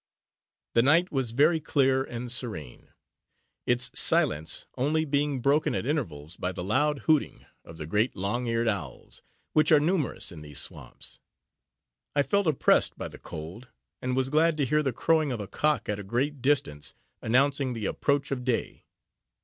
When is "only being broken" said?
4.75-5.75